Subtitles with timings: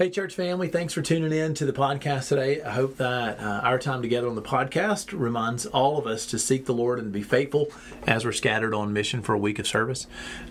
[0.00, 2.62] Hey, church family, thanks for tuning in to the podcast today.
[2.62, 6.38] I hope that uh, our time together on the podcast reminds all of us to
[6.38, 7.70] seek the Lord and be faithful
[8.06, 10.06] as we're scattered on mission for a week of service.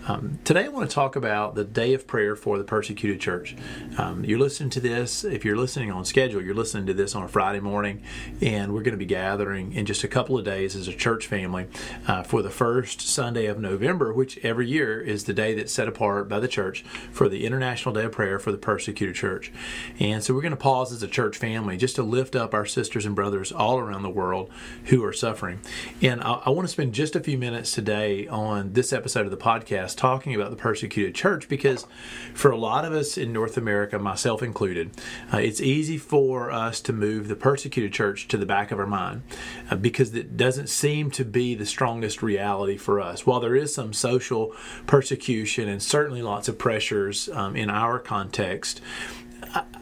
[0.07, 3.55] Um, today, I want to talk about the day of prayer for the persecuted church.
[3.97, 7.23] Um, you're listening to this, if you're listening on schedule, you're listening to this on
[7.23, 8.03] a Friday morning,
[8.43, 11.25] and we're going to be gathering in just a couple of days as a church
[11.25, 11.65] family
[12.05, 15.87] uh, for the first Sunday of November, which every year is the day that's set
[15.87, 19.51] apart by the church for the International Day of Prayer for the Persecuted Church church.
[19.99, 22.65] And so we're going to pause as a church family just to lift up our
[22.65, 24.49] sisters and brothers all around the world
[24.85, 25.59] who are suffering.
[26.01, 29.31] And I, I want to spend just a few minutes today on this episode of
[29.31, 31.85] the podcast talking about the persecuted church because
[32.33, 34.91] for a lot of us in North America, myself included,
[35.33, 38.87] uh, it's easy for us to move the persecuted church to the back of our
[38.87, 39.21] mind
[39.69, 43.25] uh, because it doesn't seem to be the strongest reality for us.
[43.25, 44.53] While there is some social
[44.85, 48.81] persecution and certainly lots of pressures um, in our context,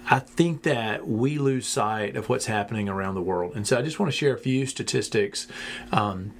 [0.10, 3.56] I think that we lose sight of what's happening around the world.
[3.56, 5.48] And so I just want to share a few statistics.
[5.92, 6.34] Um,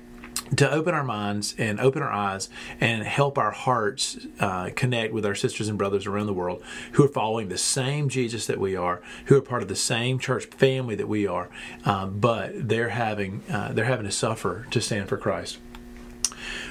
[0.56, 5.26] to open our minds and open our eyes and help our hearts uh, connect with
[5.26, 8.76] our sisters and brothers around the world who are following the same Jesus that we
[8.76, 11.50] are, who are part of the same church family that we are,
[11.84, 15.58] uh, but they're having uh, they're having to suffer to stand for Christ.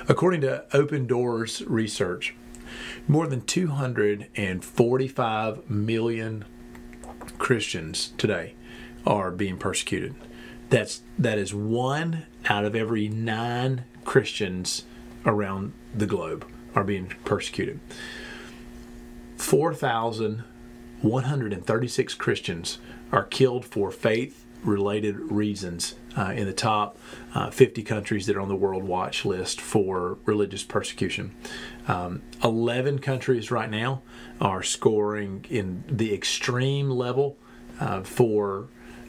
[0.09, 2.34] According to Open Doors research,
[3.08, 6.44] more than 245 million
[7.38, 8.55] Christians today
[9.06, 10.14] are being persecuted.
[10.69, 14.82] That's that is one out of every nine Christians
[15.24, 17.80] around the globe are being persecuted.
[19.36, 22.78] 4,136 Christians
[23.12, 26.97] are killed for faith related reasons uh, in the top
[27.34, 31.34] uh, 50 countries that are on the World Watch list for religious persecution.
[31.87, 34.03] Um, 11 countries right now
[34.41, 37.37] are scoring in the extreme level
[37.78, 38.69] uh, for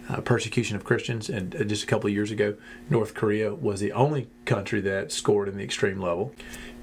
[0.10, 1.30] uh, persecution of Christians.
[1.30, 2.56] And uh, just a couple of years ago,
[2.90, 6.34] North Korea was the only country that scored in the extreme level.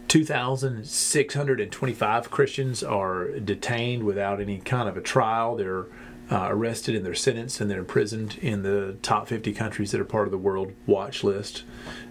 [0.09, 5.57] 2,625 Christians are detained without any kind of a trial.
[5.57, 5.87] They're
[6.31, 10.05] uh, arrested and they're sentenced and they're imprisoned in the top 50 countries that are
[10.05, 11.65] part of the World Watch List.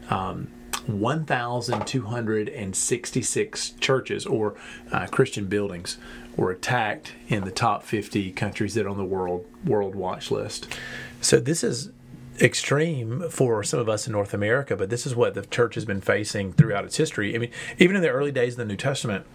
[0.10, 0.50] Um,
[0.88, 4.56] 1,266 churches or
[4.92, 5.98] uh, Christian buildings
[6.36, 10.68] were attacked in the top 50 countries that are on the World World Watch List.
[11.22, 11.92] So this is
[12.42, 15.86] extreme for some of us in North America, but this is what the church has
[15.86, 17.36] been facing throughout its history.
[17.36, 19.28] I mean, even in the early days of the New Testament,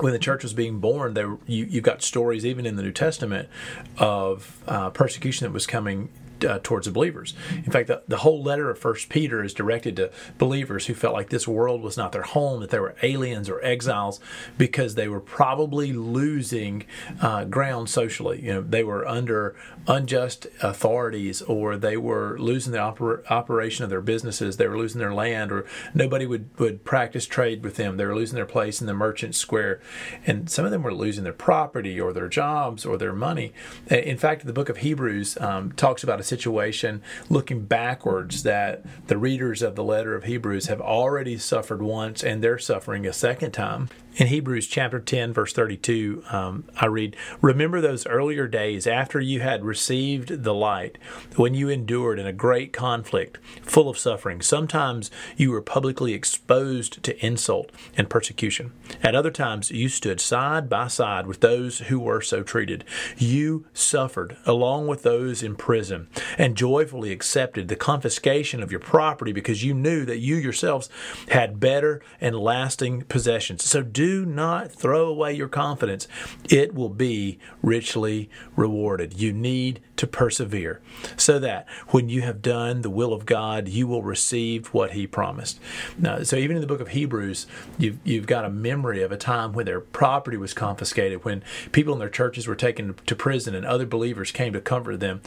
[0.00, 2.92] when the church was being born, there you you got stories even in the New
[2.92, 3.48] Testament
[3.96, 6.08] of uh, persecution that was coming
[6.44, 7.34] uh, towards the believers.
[7.64, 11.14] In fact, the, the whole letter of First Peter is directed to believers who felt
[11.14, 14.20] like this world was not their home, that they were aliens or exiles,
[14.56, 16.84] because they were probably losing
[17.20, 18.40] uh, ground socially.
[18.42, 19.56] You know, they were under
[19.86, 24.56] unjust authorities, or they were losing the oper- operation of their businesses.
[24.56, 27.96] They were losing their land, or nobody would would practice trade with them.
[27.96, 29.80] They were losing their place in the merchant square,
[30.26, 33.52] and some of them were losing their property, or their jobs, or their money.
[33.90, 39.18] In fact, the book of Hebrews um, talks about a situation looking backwards that the
[39.18, 43.52] readers of the letter of Hebrews have already suffered once and they're suffering a second
[43.52, 43.88] time.
[44.18, 49.38] In Hebrews chapter 10, verse 32, um, I read, Remember those earlier days after you
[49.42, 50.98] had received the light,
[51.36, 54.42] when you endured in a great conflict, full of suffering.
[54.42, 58.72] Sometimes you were publicly exposed to insult and persecution.
[59.04, 62.84] At other times, you stood side by side with those who were so treated.
[63.16, 69.32] You suffered along with those in prison and joyfully accepted the confiscation of your property
[69.32, 70.88] because you knew that you yourselves
[71.28, 73.64] had better and lasting possessions.
[73.64, 76.08] So do not throw away your confidence.
[76.48, 79.20] It will be richly rewarded.
[79.20, 80.80] You need to persevere
[81.16, 85.06] so that when you have done the will of God, you will receive what He
[85.06, 85.60] promised.
[85.98, 87.46] Now, so even in the book of Hebrews,
[87.78, 91.92] you've, you've got a memory of a time when their property was confiscated, when people
[91.92, 95.20] in their churches were taken to prison and other believers came to comfort them.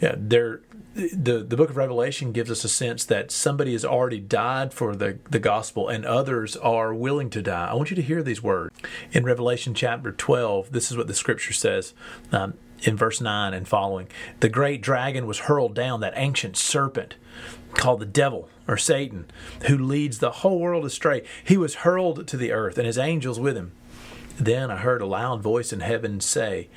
[0.00, 0.62] Yeah, their
[0.94, 4.96] the the book of Revelation gives us a sense that somebody has already died for
[4.96, 7.68] the, the gospel and others are willing to die.
[7.68, 8.74] I want you to hear these words.
[9.12, 11.92] In Revelation chapter 12, this is what the scripture says
[12.30, 14.08] um, in verse 9 and following.
[14.40, 17.16] The great dragon was hurled down, that ancient serpent
[17.74, 19.26] called the devil or Satan,
[19.66, 21.24] who leads the whole world astray.
[21.44, 23.72] He was hurled to the earth and his angels with him
[24.38, 26.68] Then I heard a loud voice in heaven say,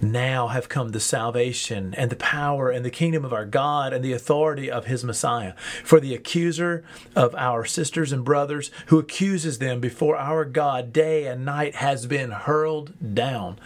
[0.00, 4.04] now have come the salvation and the power and the kingdom of our God and
[4.04, 5.54] the authority of his Messiah.
[5.84, 11.26] For the accuser of our sisters and brothers who accuses them before our God day
[11.26, 13.58] and night has been hurled down.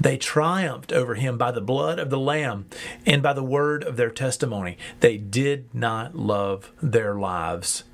[0.00, 2.66] They triumphed over him by the blood of the Lamb
[3.06, 4.76] and by the word of their testimony.
[5.00, 7.84] They did not love their lives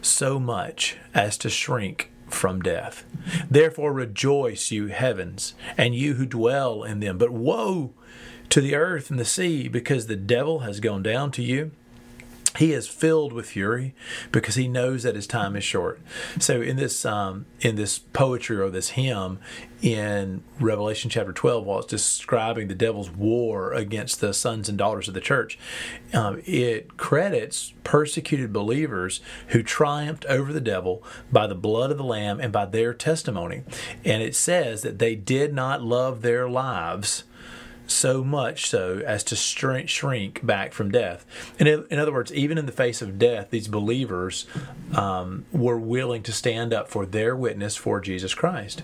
[0.00, 3.04] so much as to shrink from death.
[3.50, 7.18] Therefore rejoice, you heavens, and you who dwell in them.
[7.18, 7.92] But woe
[8.48, 11.72] to the earth and the sea, because the devil has gone down to you
[12.58, 13.94] he is filled with fury
[14.32, 16.00] because he knows that his time is short.
[16.38, 19.38] So in this um, in this poetry or this hymn
[19.82, 25.08] in Revelation chapter 12, while it's describing the devil's war against the sons and daughters
[25.08, 25.58] of the church,
[26.12, 32.04] um, it credits persecuted believers who triumphed over the devil by the blood of the
[32.04, 33.62] Lamb and by their testimony.
[34.04, 37.24] And it says that they did not love their lives
[37.86, 41.24] so much so as to shrink back from death.
[41.58, 44.46] And in other words, even in the face of death, these believers
[44.94, 48.82] um, were willing to stand up for their witness for Jesus Christ.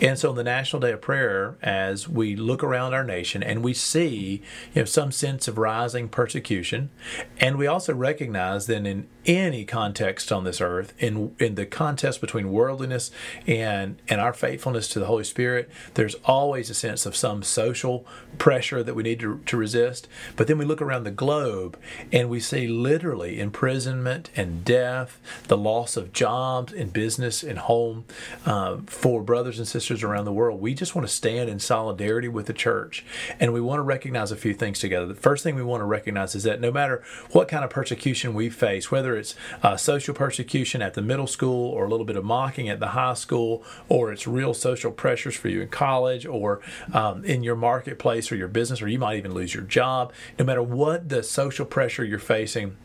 [0.00, 3.62] And so on the National Day of Prayer, as we look around our nation and
[3.62, 4.42] we see
[4.74, 6.90] you know, some sense of rising persecution,
[7.38, 12.20] and we also recognize that in any context on this earth, in in the contest
[12.20, 13.10] between worldliness
[13.46, 18.04] and and our faithfulness to the Holy Spirit, there's always a sense of some social
[18.38, 20.08] pressure that we need to, to resist.
[20.36, 21.78] But then we look around the globe
[22.12, 28.04] and we see literally imprisonment and death, the loss of jobs and business and home
[28.46, 30.60] uh, for brothers and sisters around the world.
[30.60, 33.04] We just want to stand in solidarity with the church.
[33.40, 35.06] And we want to recognize a few things together.
[35.06, 38.34] The first thing we want to recognize is that no matter what kind of persecution
[38.34, 42.16] we face, whether it's uh, social persecution at the middle school or a little bit
[42.16, 46.26] of mocking at the high school, or it's real social pressures for you in college
[46.26, 46.60] or
[46.92, 50.44] um, in your marketplace or your business, or you might even lose your job, no
[50.44, 52.76] matter what the social pressure you're facing,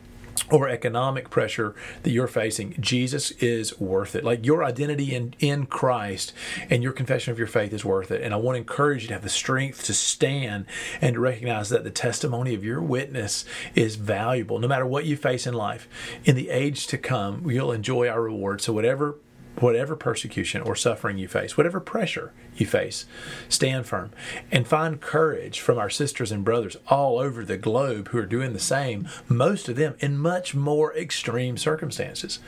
[0.50, 4.24] or economic pressure that you're facing, Jesus is worth it.
[4.24, 6.32] Like your identity in, in Christ
[6.68, 8.22] and your confession of your faith is worth it.
[8.22, 10.66] And I want to encourage you to have the strength to stand
[11.00, 13.44] and to recognize that the testimony of your witness
[13.74, 14.58] is valuable.
[14.58, 15.88] No matter what you face in life,
[16.24, 18.60] in the age to come, you'll enjoy our reward.
[18.60, 19.16] So, whatever
[19.58, 23.06] whatever persecution or suffering you face, whatever pressure you face,
[23.48, 24.10] stand firm
[24.50, 28.52] and find courage from our sisters and brothers all over the globe who are doing
[28.52, 32.38] the same, most of them in much more extreme circumstances.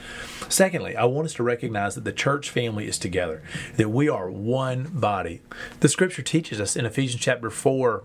[0.48, 3.42] Secondly, I want us to recognize that the church family is together,
[3.76, 5.42] that we are one body.
[5.80, 8.04] The scripture teaches us in Ephesians chapter 4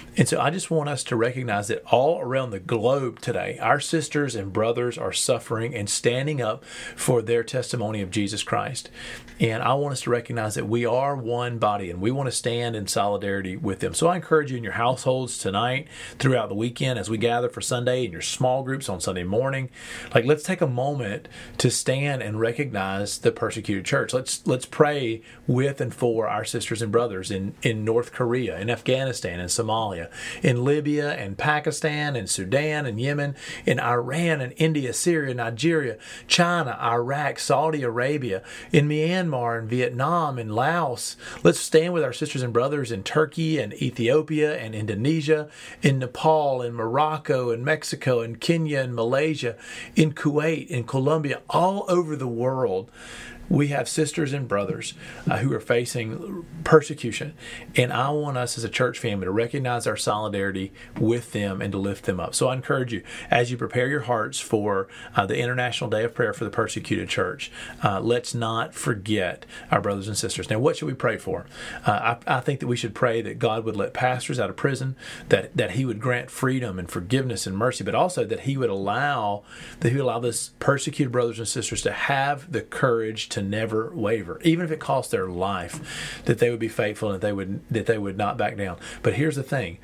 [0.17, 3.79] And so I just want us to recognize that all around the globe today, our
[3.79, 6.65] sisters and brothers are suffering and standing up
[6.97, 8.89] for their testimony of Jesus Christ.
[9.39, 12.35] And I want us to recognize that we are one body and we want to
[12.35, 13.93] stand in solidarity with them.
[13.93, 15.87] So I encourage you in your households tonight,
[16.19, 19.69] throughout the weekend, as we gather for Sunday in your small groups on Sunday morning,
[20.13, 24.13] like let's take a moment to stand and recognize the persecuted church.
[24.13, 28.69] Let's let's pray with and for our sisters and brothers in, in North Korea, in
[28.69, 30.00] Afghanistan, in Somalia
[30.41, 36.77] in Libya and Pakistan and Sudan and Yemen, in Iran and India, Syria, Nigeria, China,
[36.81, 41.17] Iraq, Saudi Arabia, in Myanmar and Vietnam and Laos.
[41.43, 45.49] Let's stand with our sisters and brothers in Turkey and Ethiopia and Indonesia,
[45.81, 49.55] in Nepal and Morocco and Mexico and Kenya and Malaysia,
[49.95, 52.89] in Kuwait, in Colombia, all over the world
[53.51, 54.93] we have sisters and brothers
[55.29, 57.33] uh, who are facing persecution.
[57.75, 61.71] And I want us as a church family to recognize our solidarity with them and
[61.73, 62.33] to lift them up.
[62.33, 66.15] So I encourage you, as you prepare your hearts for uh, the International Day of
[66.15, 67.51] Prayer for the Persecuted Church,
[67.83, 70.49] uh, let's not forget our brothers and sisters.
[70.49, 71.45] Now, what should we pray for?
[71.85, 74.55] Uh, I, I think that we should pray that God would let pastors out of
[74.55, 74.95] prison,
[75.27, 78.69] that, that He would grant freedom and forgiveness and mercy, but also that He would
[78.69, 79.43] allow
[79.81, 84.39] that He would allow this persecuted brothers and sisters to have the courage never waver,
[84.43, 87.61] even if it cost their life, that they would be faithful and that they would
[87.69, 88.77] that they would not back down.
[89.01, 89.77] But here's the thing: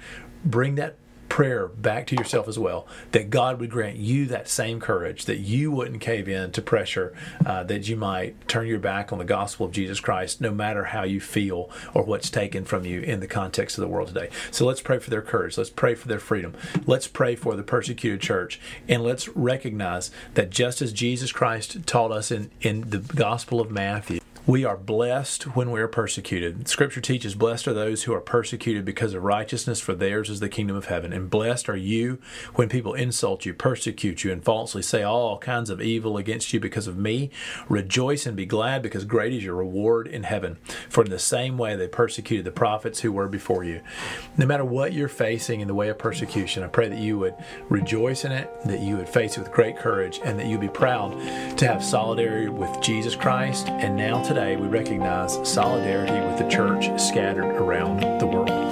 [0.43, 0.95] bring that
[1.37, 5.37] prayer back to yourself as well that God would grant you that same courage, that
[5.37, 7.13] you wouldn't cave in to pressure,
[7.45, 10.85] uh, that you might turn your back on the gospel of Jesus Christ, no matter
[10.85, 14.31] how you feel or what's taken from you in the context of the world today.
[14.49, 15.59] So let's pray for their courage.
[15.59, 16.55] Let's pray for their freedom.
[16.87, 18.59] Let's pray for the persecuted church.
[18.87, 23.69] And let's recognize that just as Jesus Christ taught us in, in the Gospel of
[23.69, 26.69] Matthew, we are blessed when we are persecuted.
[26.69, 30.47] Scripture teaches, Blessed are those who are persecuted because of righteousness, for theirs is the
[30.47, 31.11] kingdom of heaven.
[31.11, 32.17] And blessed are you
[32.55, 36.61] when people insult you, persecute you, and falsely say all kinds of evil against you
[36.61, 37.29] because of me.
[37.67, 40.57] Rejoice and be glad, because great is your reward in heaven.
[40.87, 43.81] For in the same way they persecuted the prophets who were before you.
[44.37, 47.35] No matter what you're facing in the way of persecution, I pray that you would
[47.67, 50.69] rejoice in it, that you would face it with great courage, and that you'd be
[50.69, 51.11] proud
[51.57, 53.67] to have solidarity with Jesus Christ.
[53.67, 58.66] And now today, today we recognize solidarity with the church scattered around the world.